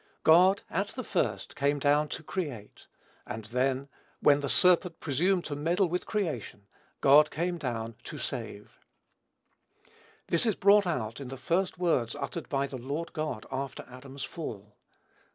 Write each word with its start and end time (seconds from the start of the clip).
God, 0.23 0.63
at 0.67 0.87
the 0.87 1.03
first, 1.03 1.55
came 1.55 1.77
down 1.77 2.07
to 2.07 2.23
create; 2.23 2.87
and, 3.27 3.45
then, 3.45 3.87
when 4.19 4.39
the 4.39 4.49
serpent 4.49 4.99
presumed 4.99 5.45
to 5.45 5.55
meddle 5.55 5.87
with 5.89 6.07
creation, 6.07 6.65
God 7.01 7.29
came 7.29 7.59
down 7.59 7.93
to 8.05 8.17
save. 8.17 8.79
This 10.25 10.47
is 10.47 10.55
brought 10.55 10.87
out 10.87 11.21
in 11.21 11.27
the 11.27 11.37
first 11.37 11.77
words 11.77 12.15
uttered 12.15 12.49
by 12.49 12.65
the 12.65 12.77
Lord 12.79 13.13
God, 13.13 13.45
after 13.51 13.85
man's 13.87 14.23
fall. 14.23 14.75